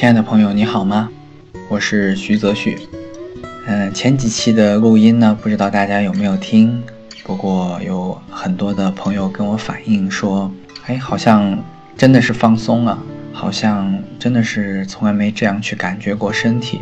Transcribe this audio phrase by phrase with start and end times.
[0.00, 1.10] 亲爱的朋友，你好吗？
[1.68, 2.78] 我是徐泽旭。
[3.66, 6.82] 嗯，前几期的录音呢，不知道大家有没有听？
[7.22, 10.50] 不过有很多的朋友跟我反映说，
[10.86, 11.62] 哎，好像
[11.98, 12.98] 真的是放松了，
[13.30, 16.80] 好像真的是从来没这样去感觉过身体。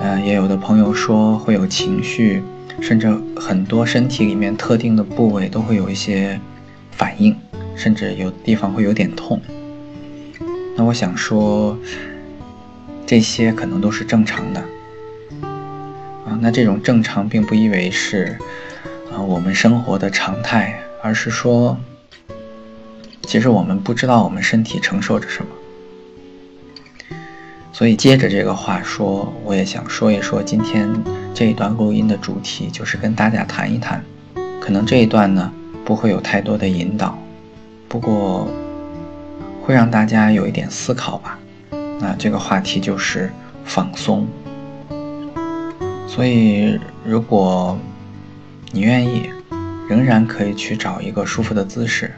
[0.00, 2.42] 嗯，也有的朋友说会有情绪，
[2.80, 6.40] 甚至很多身体里面特定的部位都会有一些
[6.92, 7.36] 反应，
[7.76, 9.38] 甚至有地方会有点痛。
[10.74, 11.78] 那我想说。
[13.06, 14.60] 这些可能都是正常的，
[16.24, 18.36] 啊，那这种正常并不意味是，
[19.12, 21.78] 啊，我们生活的常态，而是说，
[23.22, 25.48] 其实我们不知道我们身体承受着什么。
[27.72, 30.90] 所以接着这个话说，我也想说一说今天
[31.32, 34.02] 这一段录音的主题，就是跟大家谈一谈，
[34.60, 35.52] 可能这一段呢
[35.84, 37.16] 不会有太多的引导，
[37.86, 38.48] 不过
[39.62, 41.38] 会让大家有一点思考吧。
[41.98, 43.30] 那这个话题就是
[43.64, 44.26] 放松，
[46.06, 47.78] 所以如果
[48.72, 49.30] 你愿意，
[49.88, 52.12] 仍然可以去找一个舒服的姿势，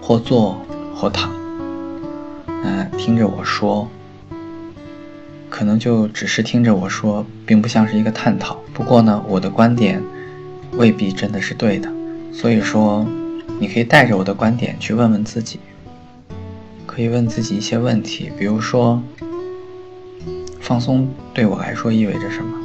[0.00, 0.58] 或坐
[0.94, 1.32] 或躺，
[2.46, 3.88] 嗯，听着我说，
[5.50, 8.58] 可能就只是听着我说，并不像是一个探讨。
[8.72, 10.02] 不过呢，我的观点
[10.72, 11.90] 未必真的是对的，
[12.32, 13.06] 所以说，
[13.58, 15.58] 你可以带着我的观点去问问自己。
[16.94, 19.02] 可以问自己一些问题，比如说，
[20.60, 22.56] 放松对我来说意味着什么？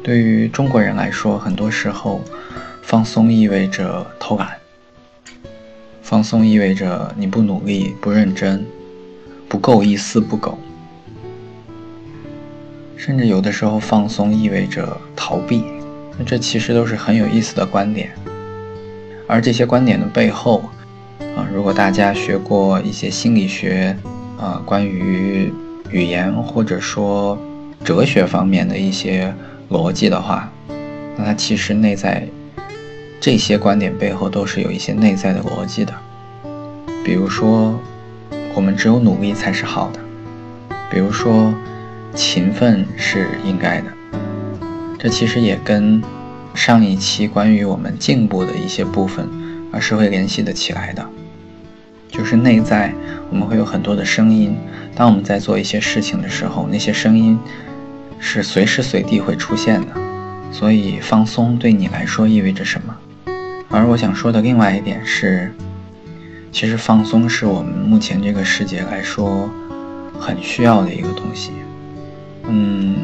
[0.00, 2.20] 对于中国人来说，很多时候，
[2.82, 4.58] 放松意味着偷懒，
[6.02, 8.64] 放松意味着你不努力、不认真、
[9.48, 10.56] 不够一丝不苟，
[12.96, 15.64] 甚至有的时候，放松意味着逃避。
[16.16, 18.12] 那这其实都是很有意思的观点，
[19.26, 20.62] 而这些观点的背后。
[21.36, 23.96] 啊，如果大家学过一些心理学，
[24.38, 25.52] 啊，关于
[25.90, 27.38] 语言或者说
[27.84, 29.34] 哲学方面的一些
[29.70, 30.50] 逻辑的话，
[31.16, 32.26] 那它其实内在
[33.20, 35.92] 这些观点背后都是有一些内在的逻辑的。
[37.04, 37.78] 比如说，
[38.54, 40.00] 我们只有努力才是好的；
[40.90, 41.54] 比如说，
[42.14, 43.86] 勤奋是应该的。
[44.98, 46.02] 这其实也跟
[46.54, 49.26] 上一期关于我们进步的一些部分，
[49.72, 51.06] 啊，是会联系的起来的。
[52.10, 52.92] 就是内在，
[53.30, 54.56] 我们会有很多的声音。
[54.94, 57.38] 当我们在做一些事情的时候，那些声音
[58.18, 59.88] 是随时随地会出现的。
[60.52, 62.94] 所以，放松对你来说意味着什么？
[63.68, 65.52] 而我想说的另外一点是，
[66.50, 69.48] 其实放松是我们目前这个世界来说
[70.18, 71.52] 很需要的一个东西。
[72.48, 72.96] 嗯，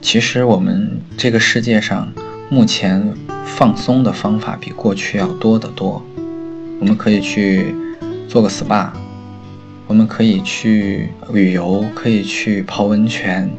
[0.00, 2.10] 其实我们这个世界上
[2.48, 3.12] 目前
[3.44, 6.00] 放松的方法比过去要多得多。
[6.78, 7.74] 我们可以去。
[8.32, 8.88] 做个 SPA，
[9.86, 13.50] 我们可以去旅游，可以去泡温泉。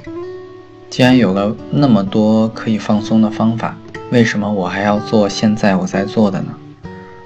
[0.90, 3.78] 既然有了那么多可以放松的方法，
[4.10, 6.56] 为什么我还要做现在我在做的呢？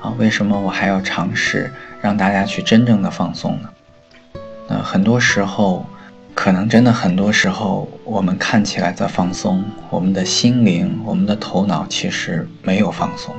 [0.01, 1.71] 啊，为什么我还要尝试
[2.01, 3.69] 让大家去真正的放松呢？
[4.67, 5.85] 那很多时候，
[6.33, 13.33] 可能真的很多时候，我们看起来在放松，我们的心灵、我们的头脑其实没有放松。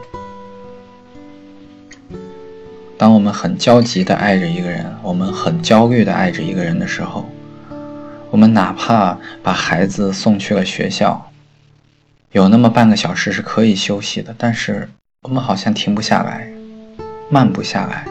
[2.99, 7.25] 当我们很焦急地爱着一个人，我们很焦虑地爱着一个人的时候，
[8.29, 11.31] 我们哪怕把孩子送去了学校，
[12.33, 14.89] 有那么半个小时是可以休息的，但是
[15.23, 16.49] 我们好像停不下来，
[17.31, 18.05] 慢不下来。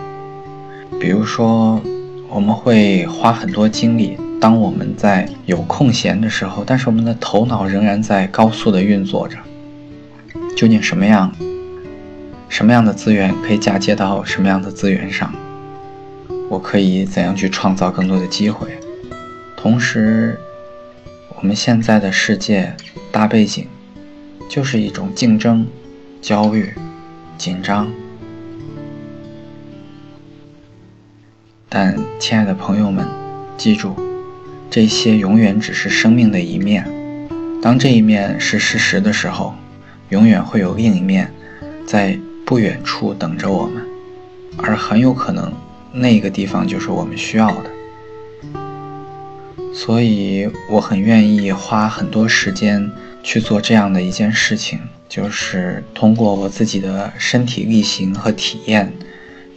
[1.01, 1.81] 比如说，
[2.29, 9.37] 我们会花很多精力，当我们在有空闲的时候，但是我们的头脑仍然在高速地运作着。
[10.55, 11.29] 究竟什么样？
[12.49, 15.33] 什么样的资源可以嫁接到什么样的资源上？
[16.49, 18.67] 我可以怎样去创造更多的机会？
[19.55, 20.39] 同时，
[21.35, 22.73] 我们现在的世界
[23.11, 23.67] 大背景
[24.49, 25.67] 就是一种竞争、
[26.21, 26.73] 焦虑、
[27.37, 27.87] 紧张。
[31.67, 33.05] 但，亲爱的朋友们，
[33.57, 33.93] 记住，
[34.69, 36.89] 这些永远只是生命的一面。
[37.61, 39.53] 当这一面是事实的时候，
[40.09, 41.29] 永远会有另一面
[41.85, 42.17] 在。
[42.47, 43.85] 不远处等着我们，
[44.55, 45.51] 而很有可能
[45.91, 47.69] 那个地方就是我们需要的。
[49.73, 52.89] 所以我很愿意花很多时间
[53.21, 54.79] 去做这样的一件事情，
[55.09, 58.93] 就是通过我自己的身体力行和体验，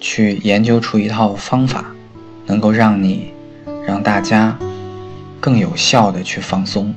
[0.01, 1.95] 去研究出一套方法，
[2.47, 3.33] 能够让你
[3.87, 4.59] 让大家
[5.39, 6.93] 更有效的去放松。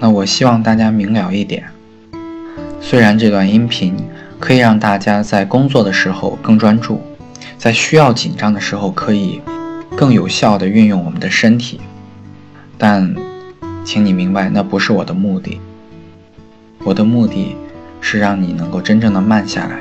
[0.00, 1.75] 那我希望大家明了一点。
[2.88, 3.96] 虽然这段音频
[4.38, 7.00] 可以让大家在工作的时候更专注，
[7.58, 9.40] 在需要紧张的时候可以
[9.96, 11.80] 更有效地运用我们的身体。
[12.78, 13.12] 但，
[13.84, 15.60] 请你明白，那不是我的目的。
[16.84, 17.56] 我的目的
[18.00, 19.80] 是让你能够真正的慢下来。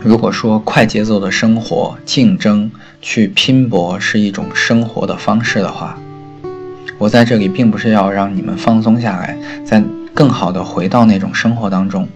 [0.00, 2.70] 如果说快节奏的生活、竞争、
[3.02, 5.98] 去拼搏是一种生活的方式的话，
[6.96, 9.84] 我在这里并不是要让你们放松下来，在
[10.14, 12.08] 更好的回到那种生活当中，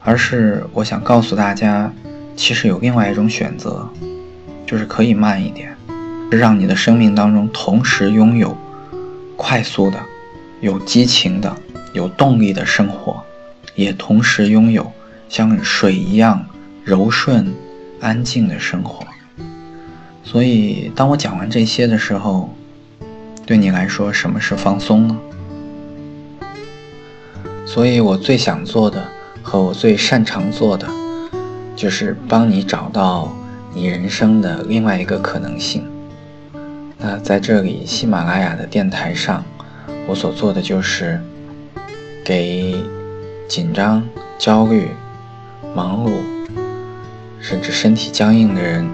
[0.00, 1.92] 而是我想告诉大家，
[2.36, 3.88] 其实有另外一种选择，
[4.66, 5.76] 就是可以慢一点，
[6.30, 8.56] 让你的生命当中同时拥有
[9.36, 9.98] 快速的、
[10.60, 11.54] 有激情的、
[11.92, 13.22] 有动力的生活，
[13.74, 14.90] 也同时拥有
[15.28, 16.44] 像水一样。
[16.84, 17.54] 柔顺、
[18.00, 19.06] 安静的生活。
[20.24, 22.48] 所以，当我讲完这些的时候，
[23.44, 25.14] 对你来说，什么是放松呢？
[27.68, 29.06] 所以我最想做的
[29.42, 30.88] 和我最擅长做的，
[31.76, 33.30] 就是帮你找到
[33.74, 35.86] 你人生的另外一个可能性。
[36.96, 39.44] 那在这里，喜马拉雅的电台上，
[40.06, 41.20] 我所做的就是
[42.24, 42.74] 给
[43.46, 44.02] 紧张、
[44.38, 44.88] 焦虑、
[45.74, 46.12] 忙碌。
[47.38, 48.88] 甚至身体僵硬的人，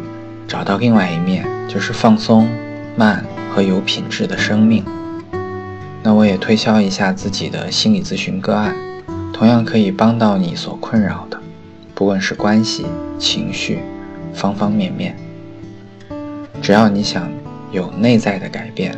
[0.48, 2.48] 找到另外一面，就是放松、
[2.96, 3.24] 慢
[3.54, 4.84] 和有品质的生命。
[6.06, 8.76] 那我也推销一下自己的心理咨询个案，
[9.32, 11.40] 同样可以帮到你所困扰的，
[11.94, 12.84] 不论是关系、
[13.18, 13.78] 情绪，
[14.34, 15.16] 方方面面。
[16.60, 17.26] 只要你想
[17.72, 18.94] 有内在的改变，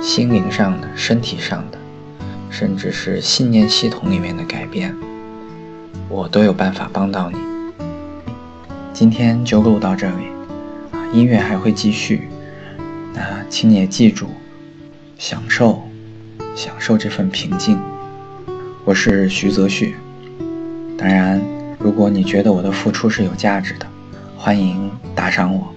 [0.00, 1.78] 心灵上的、身体上的，
[2.48, 4.94] 甚至是信念系统里面的改变，
[6.08, 7.38] 我都有办法帮到你。
[8.92, 10.26] 今天就录到这里，
[11.12, 12.28] 音乐还会继续，
[13.12, 14.28] 那请你也记住，
[15.18, 15.82] 享受，
[16.54, 17.76] 享受这份平静。
[18.84, 19.96] 我是徐泽旭，
[20.96, 21.42] 当然，
[21.80, 23.86] 如果你觉得我的付出是有价值的，
[24.36, 25.73] 欢迎打赏我。